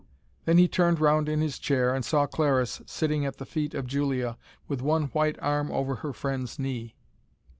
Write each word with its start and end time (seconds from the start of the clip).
Then 0.45 0.57
he 0.57 0.67
turned 0.67 0.99
round 0.99 1.29
in 1.29 1.41
his 1.41 1.59
chair, 1.59 1.93
and 1.93 2.03
saw 2.03 2.25
Clariss 2.25 2.81
sitting 2.87 3.23
at 3.23 3.37
the 3.37 3.45
feet 3.45 3.75
of 3.75 3.85
Julia, 3.85 4.35
with 4.67 4.81
one 4.81 5.09
white 5.09 5.37
arm 5.43 5.71
over 5.71 5.97
her 5.97 6.11
friend's 6.11 6.57
knee. 6.57 6.95